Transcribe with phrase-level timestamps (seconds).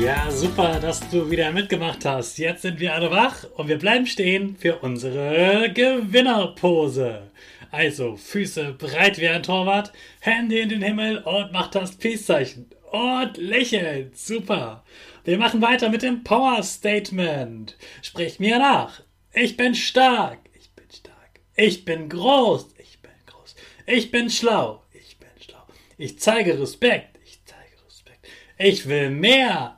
[0.00, 2.38] Ja, super, dass du wieder mitgemacht hast.
[2.38, 7.30] Jetzt sind wir alle wach und wir bleiben stehen für unsere Gewinnerpose.
[7.70, 12.70] Also Füße breit wie ein Torwart, Hände in den Himmel und mach das Peace-Zeichen.
[12.90, 14.10] Und lächeln.
[14.14, 14.84] Super.
[15.24, 17.76] Wir machen weiter mit dem Power Statement.
[18.00, 19.02] Sprich mir nach.
[19.34, 20.38] Ich bin stark.
[20.58, 21.40] Ich bin stark.
[21.56, 22.68] Ich bin groß.
[22.78, 23.54] Ich bin groß.
[23.84, 24.82] Ich bin schlau.
[24.94, 25.62] Ich bin schlau.
[25.98, 27.18] Ich zeige Respekt.
[27.22, 28.26] Ich zeige Respekt.
[28.56, 29.76] Ich will mehr.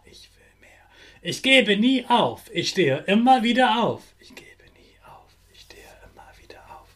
[1.25, 2.51] Ich gebe nie auf.
[2.53, 4.03] Ich stehe immer wieder auf.
[4.19, 5.31] Ich gebe nie auf.
[5.55, 6.89] Ich stehe immer wieder auf.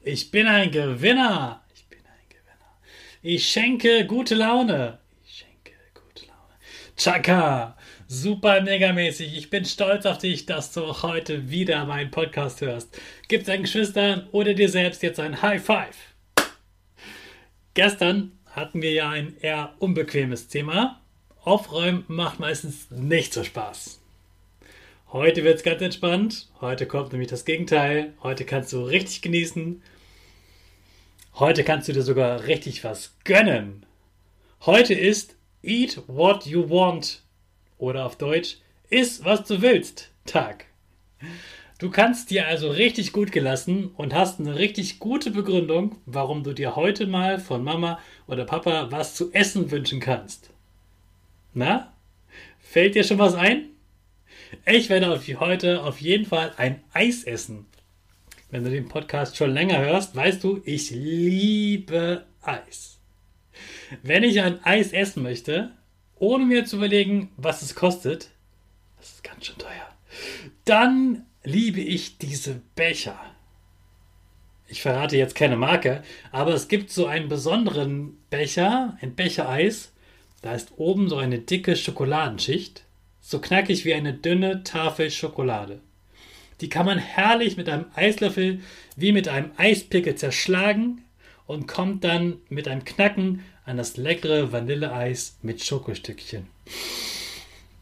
[0.00, 1.62] Ich bin ein Gewinner.
[1.74, 2.78] Ich bin ein Gewinner.
[3.20, 4.98] Ich schenke gute Laune.
[5.22, 6.54] Ich schenke gute Laune.
[6.96, 7.76] Chaka.
[8.06, 9.36] Super megamäßig.
[9.36, 12.98] Ich bin stolz auf dich, dass du heute wieder meinen Podcast hörst.
[13.28, 16.14] Gib deinen Geschwistern oder dir selbst jetzt ein High Five.
[17.74, 21.02] Gestern hatten wir ja ein eher unbequemes Thema
[21.48, 24.02] Aufräumen macht meistens nicht so Spaß.
[25.12, 26.46] Heute wird es ganz entspannt.
[26.60, 28.12] Heute kommt nämlich das Gegenteil.
[28.22, 29.82] Heute kannst du richtig genießen.
[31.36, 33.86] Heute kannst du dir sogar richtig was gönnen.
[34.66, 37.22] Heute ist Eat What You Want
[37.78, 38.58] oder auf Deutsch
[38.90, 40.66] Iss was du willst Tag.
[41.78, 46.52] Du kannst dir also richtig gut gelassen und hast eine richtig gute Begründung, warum du
[46.52, 50.50] dir heute mal von Mama oder Papa was zu essen wünschen kannst.
[51.54, 51.92] Na?
[52.58, 53.70] Fällt dir schon was ein?
[54.66, 57.66] Ich werde auf heute auf jeden Fall ein Eis essen.
[58.50, 62.98] Wenn du den Podcast schon länger hörst, weißt du, ich liebe Eis.
[64.02, 65.72] Wenn ich ein Eis essen möchte,
[66.16, 68.30] ohne mir zu überlegen, was es kostet,
[68.96, 69.94] das ist ganz schön teuer,
[70.64, 73.18] dann liebe ich diese Becher.
[74.66, 79.92] Ich verrate jetzt keine Marke, aber es gibt so einen besonderen Becher, ein Bechereis,
[80.42, 82.84] da ist oben so eine dicke Schokoladenschicht,
[83.20, 85.80] so knackig wie eine dünne Tafel Schokolade.
[86.60, 88.60] Die kann man herrlich mit einem Eislöffel
[88.96, 91.02] wie mit einem Eispickel zerschlagen
[91.46, 96.46] und kommt dann mit einem Knacken an das leckere Vanilleeis mit Schokostückchen.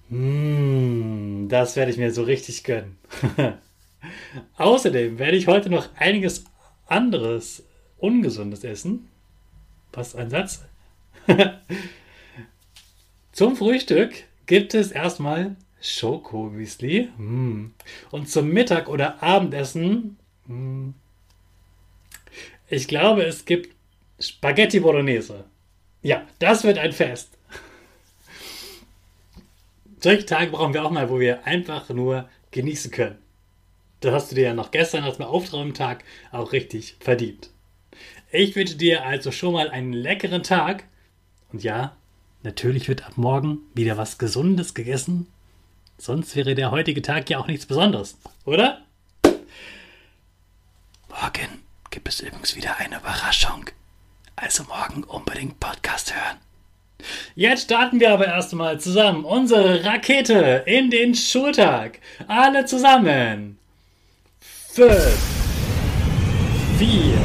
[0.09, 2.99] Mmh, das werde ich mir so richtig gönnen.
[4.57, 6.45] Außerdem werde ich heute noch einiges
[6.87, 7.65] anderes
[7.99, 9.09] Ungesundes essen.
[9.93, 10.65] Was ein Satz.
[13.37, 14.15] Zum Frühstück
[14.47, 17.11] gibt es erstmal Schokomüsli.
[17.19, 17.75] Mm.
[18.11, 20.17] Und zum Mittag- oder Abendessen,
[20.47, 20.93] mm,
[22.71, 23.77] ich glaube, es gibt
[24.19, 25.45] Spaghetti Bolognese.
[26.01, 27.29] Ja, das wird ein Fest.
[30.01, 33.19] Solche Tage brauchen wir auch mal, wo wir einfach nur genießen können.
[34.01, 37.51] Das hast du dir ja noch gestern als mal Auftraumtag auch richtig verdient.
[38.33, 40.85] Ich wünsche dir also schon mal einen leckeren Tag.
[41.53, 41.99] Und ja,
[42.43, 45.27] Natürlich wird ab morgen wieder was Gesundes gegessen.
[45.99, 48.83] Sonst wäre der heutige Tag ja auch nichts Besonderes, oder?
[51.09, 53.65] Morgen gibt es übrigens wieder eine Überraschung.
[54.37, 56.37] Also morgen unbedingt Podcast hören.
[57.35, 62.01] Jetzt starten wir aber erstmal zusammen unsere Rakete in den Schultag.
[62.29, 63.59] Alle zusammen.
[64.41, 65.19] Fünf,
[66.79, 67.19] vier,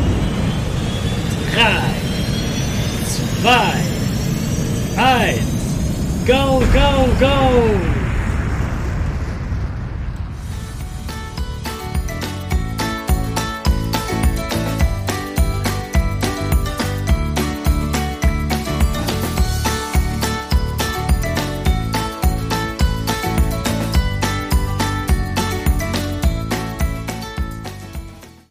[1.54, 1.82] drei,
[3.06, 3.91] zwei,
[4.98, 6.26] eins.
[6.26, 8.01] Go, go, go!